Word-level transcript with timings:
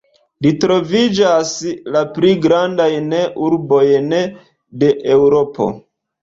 Li 0.43 0.51
travojaĝis 0.61 1.83
la 1.95 2.01
pli 2.15 2.31
grandajn 2.45 3.13
urbojn 3.49 4.09
de 4.85 4.91
Eŭropo. 5.19 5.71